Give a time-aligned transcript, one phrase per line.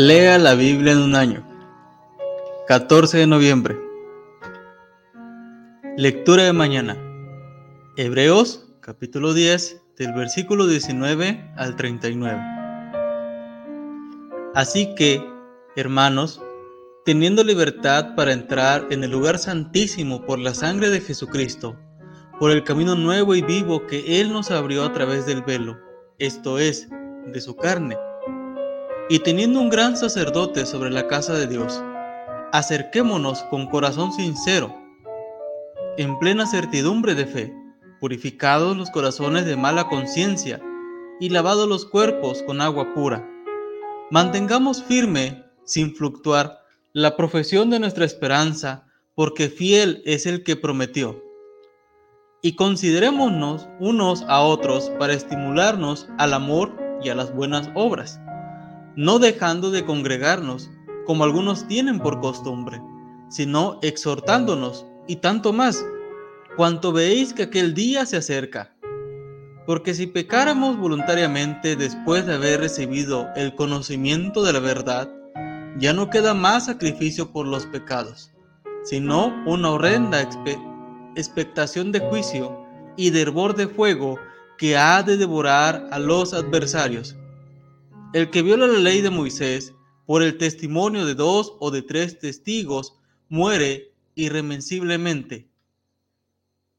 [0.00, 1.44] Lea la Biblia en un año.
[2.68, 3.76] 14 de noviembre.
[5.96, 6.96] Lectura de mañana.
[7.96, 12.40] Hebreos capítulo 10 del versículo 19 al 39.
[14.54, 15.20] Así que,
[15.74, 16.40] hermanos,
[17.04, 21.76] teniendo libertad para entrar en el lugar santísimo por la sangre de Jesucristo,
[22.38, 25.76] por el camino nuevo y vivo que Él nos abrió a través del velo,
[26.20, 26.88] esto es,
[27.32, 27.96] de su carne,
[29.10, 31.82] y teniendo un gran sacerdote sobre la casa de Dios,
[32.52, 34.74] acerquémonos con corazón sincero,
[35.96, 37.54] en plena certidumbre de fe,
[38.00, 40.60] purificados los corazones de mala conciencia
[41.20, 43.26] y lavados los cuerpos con agua pura.
[44.10, 46.60] Mantengamos firme, sin fluctuar,
[46.92, 51.22] la profesión de nuestra esperanza, porque fiel es el que prometió.
[52.42, 58.20] Y considerémonos unos a otros para estimularnos al amor y a las buenas obras
[58.98, 60.72] no dejando de congregarnos,
[61.06, 62.82] como algunos tienen por costumbre,
[63.28, 65.86] sino exhortándonos, y tanto más,
[66.56, 68.74] cuanto veis que aquel día se acerca.
[69.66, 75.08] Porque si pecáramos voluntariamente después de haber recibido el conocimiento de la verdad,
[75.78, 78.32] ya no queda más sacrificio por los pecados,
[78.82, 80.28] sino una horrenda
[81.14, 82.64] expectación de juicio
[82.96, 84.18] y de hervor de fuego
[84.56, 87.16] que ha de devorar a los adversarios.
[88.14, 89.74] El que viola la ley de Moisés
[90.06, 92.96] por el testimonio de dos o de tres testigos
[93.28, 95.50] muere irremensiblemente.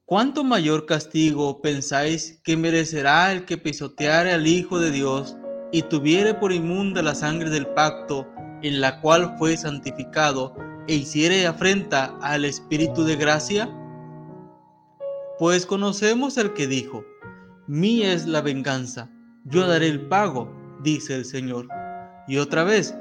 [0.04, 5.36] ¿Cuánto mayor castigo pensáis que merecerá el que pisoteare al Hijo de Dios
[5.70, 8.26] y tuviere por inmunda la sangre del pacto
[8.62, 10.56] en la cual fue santificado
[10.88, 13.72] e hiciere afrenta al Espíritu de gracia?
[15.38, 17.04] Pues conocemos al que dijo,
[17.68, 19.08] mía es la venganza,
[19.44, 21.68] yo daré el pago dice el Señor.
[22.26, 22.94] Y otra vez,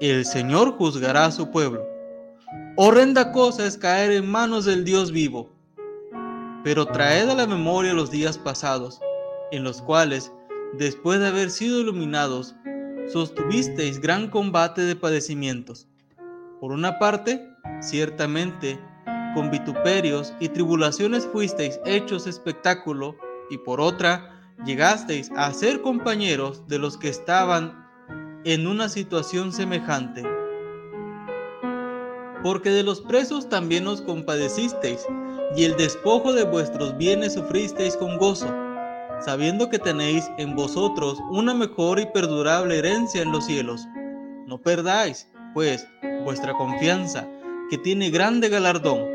[0.00, 1.86] el Señor juzgará a su pueblo.
[2.76, 5.50] Horrenda cosa es caer en manos del Dios vivo.
[6.64, 9.00] Pero traed a la memoria los días pasados,
[9.50, 10.32] en los cuales,
[10.78, 12.54] después de haber sido iluminados,
[13.12, 15.86] sostuvisteis gran combate de padecimientos.
[16.60, 17.46] Por una parte,
[17.80, 18.80] ciertamente,
[19.34, 23.16] con vituperios y tribulaciones fuisteis hechos espectáculo,
[23.50, 24.33] y por otra,
[24.64, 27.84] llegasteis a ser compañeros de los que estaban
[28.44, 30.22] en una situación semejante.
[32.42, 35.06] Porque de los presos también os compadecisteis,
[35.56, 38.48] y el despojo de vuestros bienes sufristeis con gozo,
[39.20, 43.86] sabiendo que tenéis en vosotros una mejor y perdurable herencia en los cielos.
[44.46, 45.86] No perdáis, pues,
[46.24, 47.26] vuestra confianza,
[47.70, 49.06] que tiene grande galardón,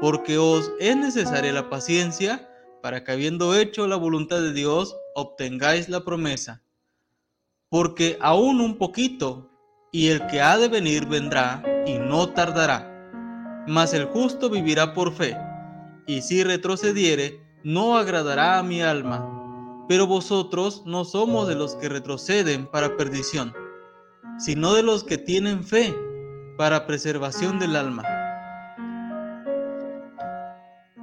[0.00, 2.48] porque os es necesaria la paciencia,
[2.82, 6.62] para que habiendo hecho la voluntad de Dios, obtengáis la promesa.
[7.68, 9.50] Porque aún un poquito,
[9.92, 12.94] y el que ha de venir vendrá, y no tardará.
[13.66, 15.36] Mas el justo vivirá por fe,
[16.06, 19.34] y si retrocediere, no agradará a mi alma.
[19.88, 23.54] Pero vosotros no somos de los que retroceden para perdición,
[24.38, 25.94] sino de los que tienen fe
[26.56, 28.02] para preservación del alma.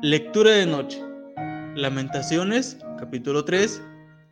[0.02, 1.15] Lectura de noche.
[1.76, 3.82] Lamentaciones, capítulo 3,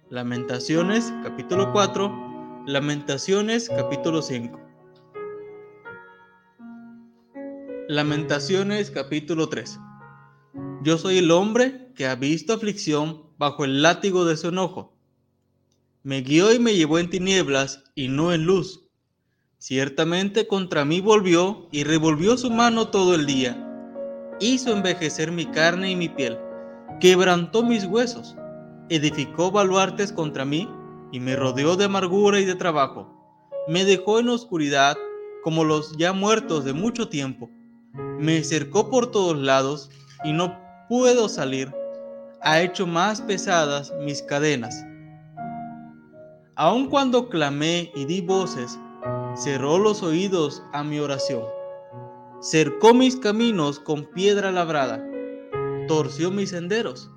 [0.10, 4.62] Lamentaciones, capítulo 4, Lamentaciones, capítulo 5.
[7.90, 9.78] Lamentaciones, capítulo 3.
[10.84, 14.94] Yo soy el hombre que ha visto aflicción bajo el látigo de su enojo.
[16.02, 18.86] Me guió y me llevó en tinieblas y no en luz.
[19.58, 23.60] Ciertamente contra mí volvió y revolvió su mano todo el día.
[24.40, 26.38] Hizo envejecer mi carne y mi piel
[27.00, 28.36] quebrantó mis huesos,
[28.90, 30.70] edificó baluartes contra mí
[31.12, 33.08] y me rodeó de amargura y de trabajo.
[33.68, 34.98] Me dejó en oscuridad
[35.44, 37.50] como los ya muertos de mucho tiempo.
[38.20, 39.90] Me cercó por todos lados
[40.24, 40.58] y no
[40.90, 41.74] puedo salir.
[42.42, 44.86] Ha hecho más pesadas mis cadenas.
[46.56, 48.78] Aun cuando clamé y di voces,
[49.36, 51.44] cerró los oídos a mi oración.
[52.42, 55.04] Cercó mis caminos con piedra labrada
[55.88, 57.10] torció mis senderos.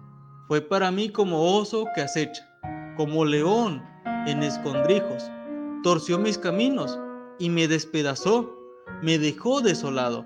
[0.49, 2.49] Fue para mí como oso que acecha,
[2.97, 3.83] como león
[4.27, 5.31] en escondrijos.
[5.83, 6.99] Torció mis caminos
[7.39, 8.57] y me despedazó,
[9.03, 10.25] me dejó desolado.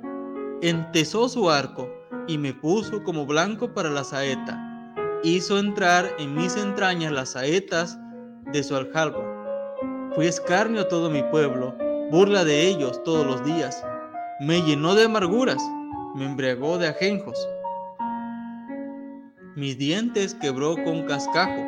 [0.62, 1.88] Entesó su arco
[2.26, 4.58] y me puso como blanco para la saeta.
[5.22, 7.98] Hizo entrar en mis entrañas las saetas
[8.52, 9.26] de su aljaba.
[10.14, 11.74] Fui escarnio a todo mi pueblo,
[12.10, 13.82] burla de ellos todos los días.
[14.40, 15.62] Me llenó de amarguras,
[16.14, 17.38] me embriagó de ajenjos
[19.60, 21.66] mis dientes quebró con cascajo,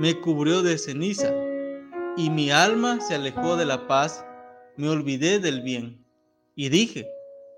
[0.00, 1.32] me cubrió de ceniza,
[2.16, 4.24] y mi alma se alejó de la paz
[4.76, 6.04] me olvidé del bien.
[6.56, 7.08] Y dije,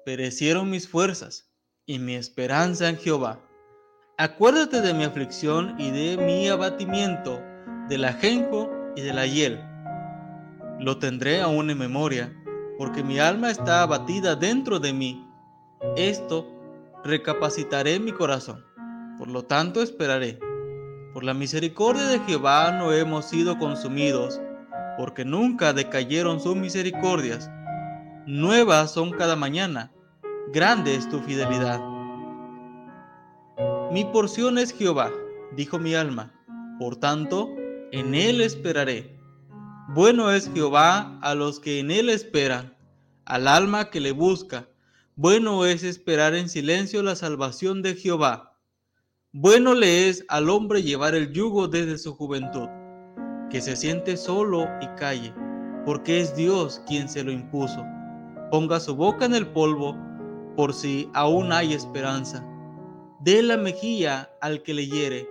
[0.05, 1.51] perecieron mis fuerzas
[1.87, 3.41] y mi esperanza en Jehová.
[4.19, 7.41] Acuérdate de mi aflicción y de mi abatimiento,
[7.89, 9.65] del ajenjo y de la hiel.
[10.79, 12.37] Lo tendré aún en memoria,
[12.77, 15.27] porque mi alma está abatida dentro de mí.
[15.97, 16.47] Esto
[17.03, 18.74] recapacitaré mi corazón.
[19.19, 20.39] Por lo tanto esperaré.
[21.13, 24.41] Por la misericordia de Jehová no hemos sido consumidos,
[24.99, 27.51] porque nunca decayeron sus misericordias.
[28.27, 29.93] Nuevas son cada mañana,
[30.53, 31.81] grande es tu fidelidad.
[33.93, 35.13] Mi porción es Jehová,
[35.55, 36.33] dijo mi alma,
[36.81, 37.49] por tanto,
[37.93, 39.17] en él esperaré.
[39.91, 42.77] Bueno es Jehová a los que en él esperan,
[43.25, 44.67] al alma que le busca.
[45.15, 48.54] Bueno es esperar en silencio la salvación de Jehová.
[49.37, 52.69] Bueno le es al hombre llevar el yugo desde su juventud,
[53.51, 55.35] que se siente solo y calle,
[55.85, 57.85] porque es Dios quien se lo impuso.
[58.53, 59.99] Ponga su boca en el polvo,
[60.55, 62.47] por si aún hay esperanza.
[63.23, 65.29] Dé la mejilla al que le hiere,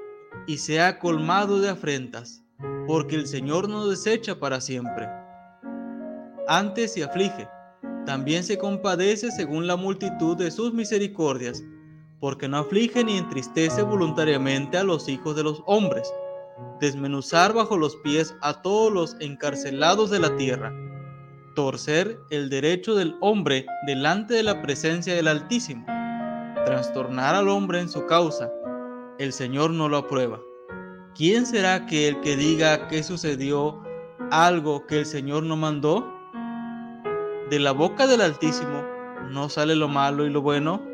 [0.48, 2.44] y sea colmado de afrentas,
[2.86, 5.08] porque el Señor no desecha para siempre.
[6.50, 7.48] Antes se aflige
[8.06, 11.64] también se compadece según la multitud de sus misericordias,
[12.24, 16.10] porque no aflige ni entristece voluntariamente a los hijos de los hombres,
[16.80, 20.74] desmenuzar bajo los pies a todos los encarcelados de la tierra,
[21.54, 25.86] torcer el derecho del hombre delante de la presencia del Altísimo,
[26.66, 28.50] trastornar al hombre en su causa,
[29.20, 30.40] el Señor no lo aprueba.
[31.16, 33.84] ¿Quién será aquel que diga que sucedió
[34.32, 36.10] algo que el Señor no mandó?
[37.50, 38.82] de la boca del Altísimo
[39.30, 40.93] no sale lo malo y lo bueno.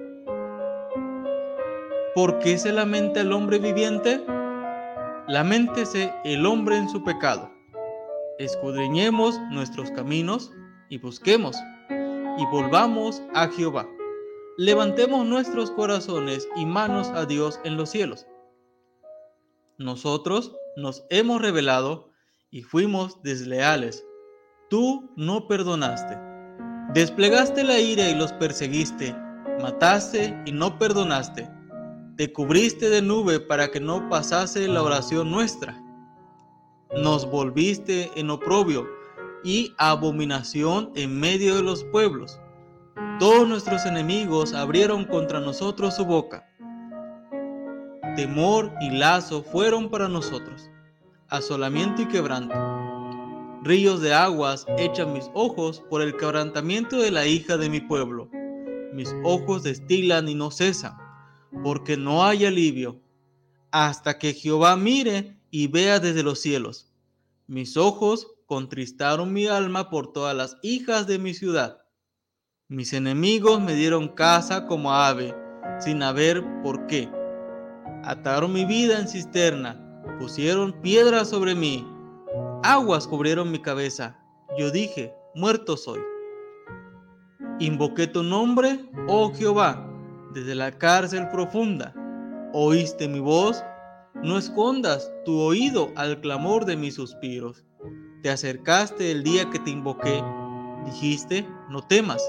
[2.20, 4.22] ¿Por qué se lamenta el hombre viviente?
[5.30, 7.50] Laméntese el hombre en su pecado.
[8.40, 10.52] Escudriñemos nuestros caminos
[10.90, 11.56] y busquemos
[11.90, 13.88] y volvamos a Jehová.
[14.58, 18.28] Levantemos nuestros corazones y manos a Dios en los cielos.
[19.78, 22.12] Nosotros nos hemos revelado
[22.52, 24.06] y fuimos desleales.
[24.70, 26.18] Tú no perdonaste.
[26.94, 29.16] Desplegaste la ira y los perseguiste,
[29.62, 31.59] mataste y no perdonaste.
[32.20, 35.82] Te cubriste de nube para que no pasase la oración nuestra.
[37.02, 38.90] Nos volviste en oprobio
[39.42, 42.38] y abominación en medio de los pueblos.
[43.20, 46.46] Todos nuestros enemigos abrieron contra nosotros su boca.
[48.18, 50.70] Temor y lazo fueron para nosotros,
[51.30, 52.54] asolamiento y quebranto
[53.64, 58.30] Ríos de aguas echan mis ojos por el quebrantamiento de la hija de mi pueblo.
[58.92, 60.98] Mis ojos destilan y no cesan,
[61.64, 63.02] porque no hay alivio,
[63.72, 66.92] hasta que Jehová mire y vea desde los cielos.
[67.48, 71.82] Mis ojos contristaron mi alma por todas las hijas de mi ciudad.
[72.68, 75.36] Mis enemigos me dieron casa como ave,
[75.80, 77.10] sin haber por qué.
[78.04, 81.86] Ataron mi vida en cisterna, pusieron piedras sobre mí
[82.64, 84.20] Aguas cubrieron mi cabeza.
[84.58, 86.02] Yo dije, muerto soy.
[87.60, 89.89] Invoqué tu nombre, oh Jehová,
[90.34, 91.94] desde la cárcel profunda.
[92.54, 93.64] Oíste mi voz,
[94.24, 97.66] no escondas tu oído al clamor de mis suspiros.
[98.24, 100.24] Te acercaste el día que te invoqué.
[100.86, 102.22] Dijiste, no temas.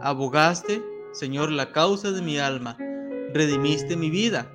[0.00, 0.82] Abogaste,
[1.12, 2.76] Señor, la causa de mi alma.
[3.34, 4.50] Redimiste mi vida.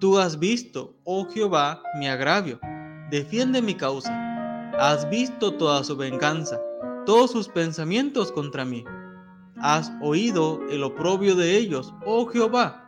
[0.00, 2.58] Tú has visto, oh Jehová, mi agravio.
[3.10, 4.24] Defiende mi causa
[4.78, 6.60] Has visto toda su venganza,
[7.06, 8.84] todos sus pensamientos contra mí.
[9.66, 12.86] Has oído el oprobio de ellos, oh Jehová,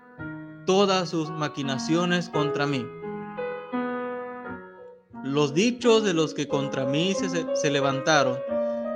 [0.67, 2.87] todas sus maquinaciones contra mí.
[5.25, 8.37] Los dichos de los que contra mí se, se levantaron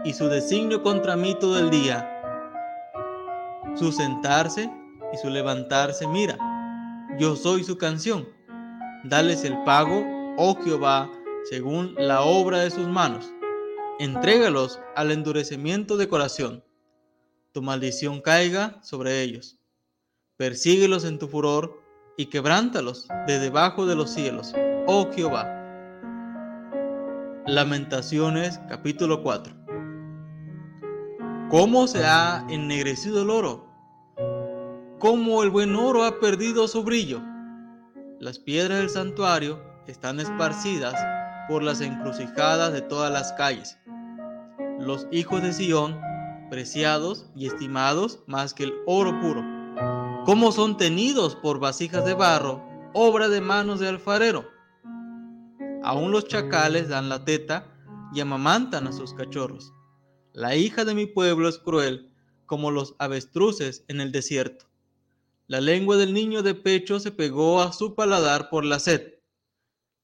[0.04, 2.06] y su designio contra mí todo el día.
[3.76, 4.70] Su sentarse
[5.14, 6.36] y su levantarse, mira,
[7.18, 8.28] yo soy su canción.
[9.04, 10.04] Dales el pago,
[10.36, 11.10] oh Jehová,
[11.48, 13.32] según la obra de sus manos.
[13.98, 16.62] Entrégalos al endurecimiento de corazón.
[17.52, 19.58] Tu maldición caiga sobre ellos.
[20.36, 21.82] Persíguelos en tu furor
[22.16, 24.54] y quebrántalos de debajo de los cielos,
[24.86, 25.56] oh Jehová.
[27.46, 29.52] Lamentaciones capítulo 4
[31.50, 33.66] ¿Cómo se ha ennegrecido el oro?
[35.00, 37.20] ¿Cómo el buen oro ha perdido su brillo?
[38.20, 40.94] Las piedras del santuario están esparcidas
[41.48, 43.76] por las encrucijadas de todas las calles.
[44.78, 46.00] Los hijos de Sión,
[46.50, 49.42] preciados y estimados más que el oro puro,
[50.26, 54.46] como son tenidos por vasijas de barro, obra de manos de alfarero.
[55.82, 57.66] Aún los chacales dan la teta
[58.12, 59.72] y amamantan a sus cachorros.
[60.32, 62.12] La hija de mi pueblo es cruel
[62.46, 64.66] como los avestruces en el desierto.
[65.46, 69.14] La lengua del niño de pecho se pegó a su paladar por la sed.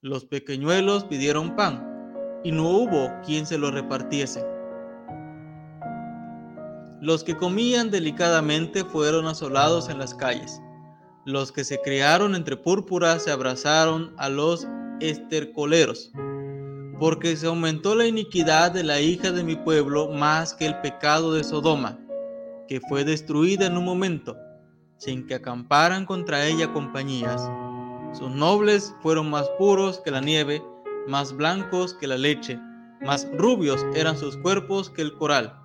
[0.01, 4.56] Los pequeñuelos pidieron pan, y no hubo quien se lo repartiese.
[7.01, 10.61] Los que comían delicadamente fueron asolados en las calles.
[11.25, 14.67] Los que se criaron entre púrpuras se abrazaron a los
[14.99, 16.11] estercoleros,
[16.99, 21.33] porque se aumentó la iniquidad de la hija de mi pueblo más que el pecado
[21.33, 21.99] de Sodoma,
[22.67, 24.35] que fue destruida en un momento
[24.97, 27.49] sin que acamparan contra ella compañías.
[28.13, 30.63] Sus nobles fueron más puros que la nieve,
[31.07, 32.59] más blancos que la leche,
[33.01, 35.55] más rubios eran sus cuerpos que el coral,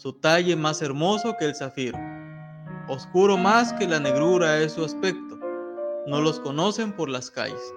[0.00, 1.98] su talle más hermoso que el zafiro.
[2.88, 5.38] Oscuro más que la negrura es su aspecto,
[6.06, 7.74] no los conocen por las calles.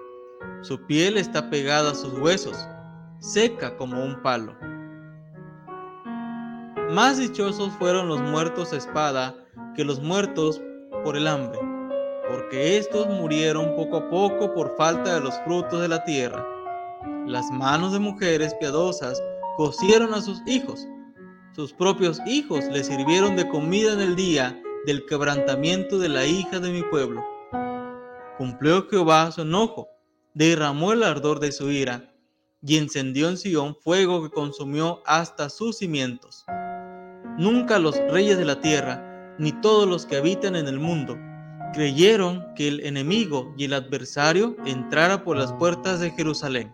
[0.62, 2.56] Su piel está pegada a sus huesos,
[3.18, 4.56] seca como un palo.
[6.92, 9.34] Más dichosos fueron los muertos a espada
[9.76, 10.62] que los muertos
[11.04, 11.58] por el hambre,
[12.30, 16.42] porque estos murieron poco a poco por falta de los frutos de la tierra.
[17.26, 19.22] Las manos de mujeres piadosas
[19.58, 20.88] cocieron a sus hijos.
[21.54, 26.58] Sus propios hijos les sirvieron de comida en el día del quebrantamiento de la hija
[26.58, 27.24] de mi pueblo.
[28.38, 29.86] Cumplió Jehová su enojo,
[30.34, 32.12] derramó el ardor de su ira,
[32.60, 36.44] y encendió en Sión fuego que consumió hasta sus cimientos.
[37.38, 41.16] Nunca los reyes de la tierra ni todos los que habitan en el mundo
[41.72, 46.72] creyeron que el enemigo y el adversario entrara por las puertas de Jerusalén.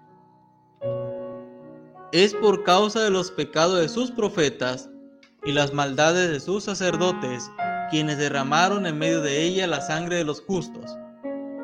[2.13, 4.91] Es por causa de los pecados de sus profetas
[5.45, 7.49] y las maldades de sus sacerdotes
[7.89, 10.97] quienes derramaron en medio de ella la sangre de los justos.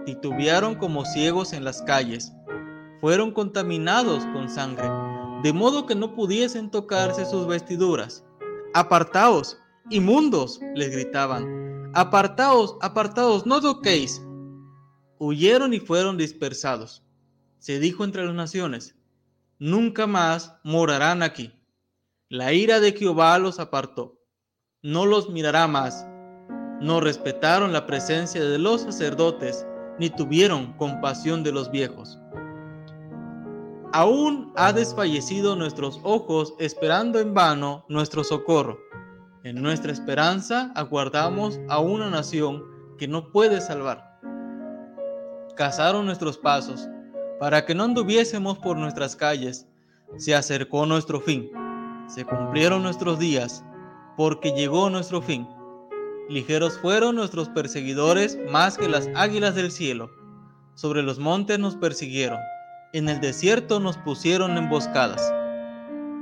[0.04, 2.32] Titubearon como ciegos en las calles.
[3.00, 4.88] Fueron contaminados con sangre,
[5.42, 8.24] de modo que no pudiesen tocarse sus vestiduras.
[8.72, 9.58] Apartaos,
[9.90, 14.22] Inmundos, les gritaban, apartaos, apartaos, no toquéis.
[15.18, 17.04] Huyeron y fueron dispersados.
[17.58, 18.96] Se dijo entre las naciones,
[19.58, 21.52] nunca más morarán aquí.
[22.28, 24.20] La ira de Jehová los apartó.
[24.82, 26.06] No los mirará más.
[26.80, 29.66] No respetaron la presencia de los sacerdotes,
[29.98, 32.18] ni tuvieron compasión de los viejos.
[33.92, 38.78] Aún ha desfallecido nuestros ojos esperando en vano nuestro socorro.
[39.42, 42.64] En nuestra esperanza aguardamos a una nación
[42.98, 44.18] que no puede salvar.
[45.54, 46.88] Cazaron nuestros pasos
[47.38, 49.66] para que no anduviésemos por nuestras calles.
[50.16, 51.50] Se acercó nuestro fin.
[52.06, 53.64] Se cumplieron nuestros días
[54.16, 55.46] porque llegó nuestro fin.
[56.28, 60.10] Ligeros fueron nuestros perseguidores más que las águilas del cielo.
[60.74, 62.38] Sobre los montes nos persiguieron.
[62.92, 65.32] En el desierto nos pusieron emboscadas.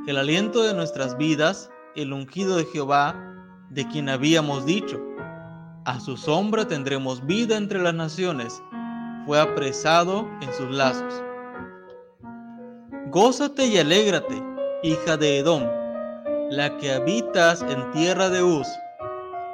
[0.06, 3.14] El aliento de nuestras vidas el ungido de Jehová,
[3.70, 5.00] de quien habíamos dicho,
[5.84, 8.62] a su sombra tendremos vida entre las naciones,
[9.26, 11.22] fue apresado en sus lazos.
[13.10, 14.42] Gózate y alégrate,
[14.82, 15.62] hija de Edom,
[16.50, 18.66] la que habitas en tierra de Uz.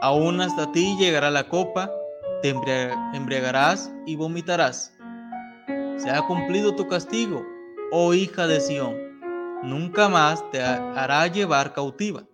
[0.00, 1.90] Aún hasta ti llegará la copa,
[2.42, 2.54] te
[3.14, 4.92] embriagarás y vomitarás.
[5.96, 7.42] Se ha cumplido tu castigo,
[7.92, 8.96] oh hija de Sión.
[9.62, 12.24] Nunca más te hará llevar cautiva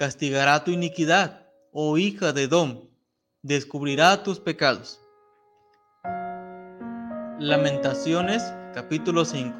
[0.00, 2.88] castigará tu iniquidad, oh hija de Edom,
[3.42, 4.98] descubrirá tus pecados.
[7.40, 8.42] Lamentaciones
[8.74, 9.56] capítulo 5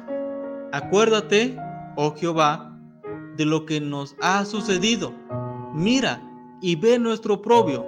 [0.71, 1.57] Acuérdate,
[1.97, 2.73] oh Jehová,
[3.35, 5.13] de lo que nos ha sucedido.
[5.73, 6.21] Mira
[6.61, 7.85] y ve nuestro oprobio.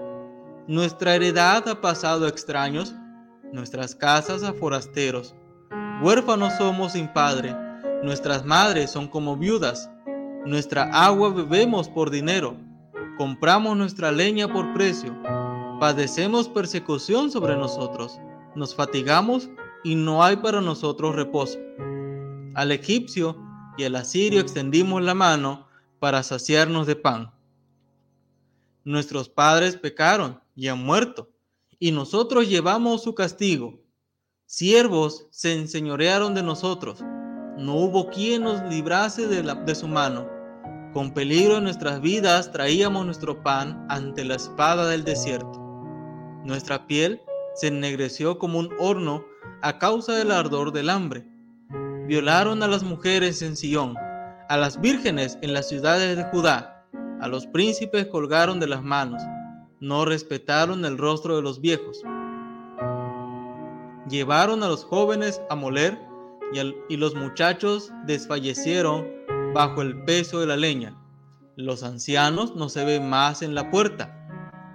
[0.68, 2.94] Nuestra heredad ha pasado a extraños,
[3.54, 5.36] nuestras casas a forasteros.
[6.02, 7.56] Huérfanos somos sin padre,
[8.04, 9.90] nuestras madres son como viudas
[10.46, 12.58] nuestra agua bebemos por dinero,
[13.18, 15.16] compramos nuestra leña por precio,
[15.80, 18.20] padecemos persecución sobre nosotros,
[18.54, 19.50] nos fatigamos
[19.84, 21.60] y no hay para nosotros reposo.
[22.56, 23.38] Al egipcio
[23.78, 25.68] y al asirio extendimos la mano
[26.00, 27.32] para saciarnos de pan.
[28.84, 31.30] Nuestros padres pecaron y han muerto,
[31.80, 33.80] y nosotros llevamos su castigo.
[34.46, 37.02] Siervos se enseñorearon de nosotros,
[37.58, 40.28] no hubo quien nos librase de, de su mano.
[40.92, 45.60] Con peligro en nuestras vidas traíamos nuestro pan ante la espada del desierto.
[46.44, 47.22] Nuestra piel
[47.56, 49.24] se ennegreció como un horno
[49.64, 51.26] a causa del ardor del hambre.
[52.06, 53.96] Violaron a las mujeres en Sión,
[54.50, 56.86] a las vírgenes en las ciudades de Judá,
[57.22, 59.24] a los príncipes colgaron de las manos,
[59.80, 62.02] no respetaron el rostro de los viejos.
[64.10, 65.98] Llevaron a los jóvenes a moler
[66.52, 66.60] y,
[66.94, 69.08] y los muchachos desfallecieron
[69.54, 70.94] bajo el peso de la leña.
[71.56, 74.14] Los ancianos no se ven más en la puerta.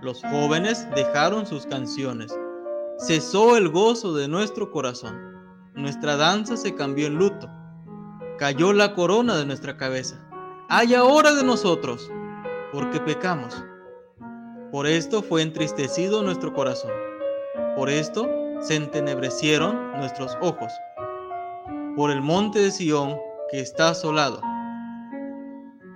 [0.00, 2.34] Los jóvenes dejaron sus canciones.
[2.98, 5.16] Cesó el gozo de nuestro corazón.
[5.74, 7.48] Nuestra danza se cambió en luto.
[8.38, 10.28] Cayó la corona de nuestra cabeza.
[10.68, 12.10] Hay ahora de nosotros,
[12.72, 13.64] porque pecamos.
[14.72, 16.90] Por esto fue entristecido nuestro corazón.
[17.76, 18.28] Por esto
[18.58, 20.72] se entenebrecieron nuestros ojos.
[21.94, 23.16] Por el monte de Sión
[23.48, 24.40] que está asolado.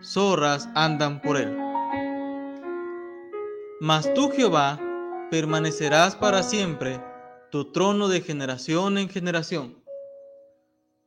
[0.04, 1.58] Zorras andan por él.
[3.80, 4.78] Mas tú, Jehová,
[5.32, 7.02] permanecerás para siempre,
[7.50, 9.82] tu trono de generación en generación.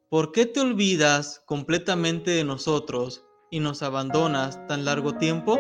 [0.09, 5.59] ¿Por qué te olvidas completamente de nosotros y nos abandonas tan largo tiempo?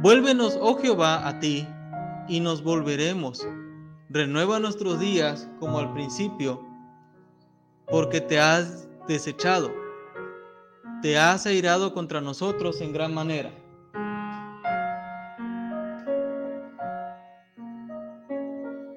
[0.00, 1.68] Vuélvenos, oh Jehová, a ti,
[2.28, 3.46] y nos volveremos.
[4.08, 6.66] Renueva nuestros días como al principio,
[7.88, 9.70] porque te has desechado,
[11.02, 13.52] te has airado contra nosotros en gran manera.